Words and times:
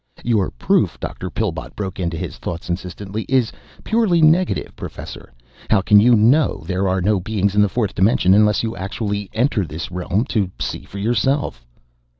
"Your 0.23 0.49
proof," 0.49 0.99
Dr. 0.99 1.29
Pillbot 1.29 1.75
broke 1.75 1.99
into 1.99 2.17
his 2.17 2.39
thoughts 2.39 2.71
insistently, 2.71 3.23
"is 3.29 3.51
purely 3.83 4.19
negative, 4.19 4.75
Professor! 4.75 5.31
How 5.69 5.81
can 5.81 5.99
you 5.99 6.15
know 6.15 6.63
there 6.65 6.87
are 6.87 7.01
no 7.03 7.19
beings 7.19 7.53
in 7.53 7.61
the 7.61 7.69
fourth 7.69 7.93
dimension, 7.93 8.33
unless 8.33 8.63
you 8.63 8.75
actually 8.75 9.29
enter 9.31 9.63
this 9.63 9.91
realm, 9.91 10.25
to 10.29 10.49
see 10.59 10.85
for 10.85 10.97
yourself?" 10.97 11.63